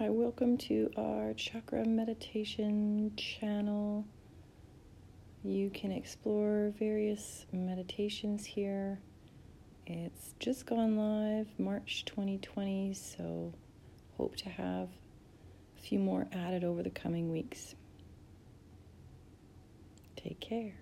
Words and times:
Hi, 0.00 0.08
welcome 0.08 0.56
to 0.56 0.90
our 0.96 1.34
chakra 1.34 1.84
meditation 1.84 3.12
channel. 3.18 4.06
You 5.44 5.68
can 5.68 5.92
explore 5.92 6.72
various 6.78 7.44
meditations 7.52 8.46
here. 8.46 8.98
It's 9.86 10.32
just 10.38 10.64
gone 10.64 10.96
live 10.96 11.48
March 11.58 12.06
2020, 12.06 12.94
so 12.94 13.52
hope 14.16 14.36
to 14.36 14.48
have 14.48 14.88
a 15.76 15.82
few 15.82 15.98
more 15.98 16.26
added 16.32 16.64
over 16.64 16.82
the 16.82 16.88
coming 16.88 17.30
weeks. 17.30 17.74
Take 20.16 20.40
care. 20.40 20.72